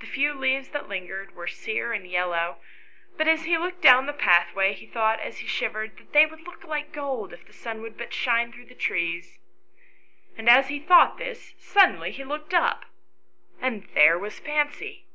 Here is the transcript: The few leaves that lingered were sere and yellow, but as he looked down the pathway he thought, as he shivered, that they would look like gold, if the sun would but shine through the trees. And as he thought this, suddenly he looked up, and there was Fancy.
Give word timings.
The 0.00 0.06
few 0.08 0.34
leaves 0.36 0.70
that 0.70 0.88
lingered 0.88 1.36
were 1.36 1.46
sere 1.46 1.92
and 1.92 2.08
yellow, 2.10 2.58
but 3.16 3.28
as 3.28 3.44
he 3.44 3.56
looked 3.56 3.82
down 3.82 4.06
the 4.06 4.12
pathway 4.12 4.72
he 4.74 4.84
thought, 4.84 5.20
as 5.20 5.38
he 5.38 5.46
shivered, 5.46 5.96
that 5.96 6.12
they 6.12 6.26
would 6.26 6.40
look 6.40 6.64
like 6.64 6.90
gold, 6.90 7.32
if 7.32 7.46
the 7.46 7.52
sun 7.52 7.80
would 7.82 7.96
but 7.96 8.12
shine 8.12 8.50
through 8.52 8.66
the 8.66 8.74
trees. 8.74 9.38
And 10.36 10.50
as 10.50 10.70
he 10.70 10.80
thought 10.80 11.18
this, 11.18 11.54
suddenly 11.56 12.10
he 12.10 12.24
looked 12.24 12.52
up, 12.52 12.86
and 13.60 13.84
there 13.94 14.18
was 14.18 14.40
Fancy. 14.40 15.06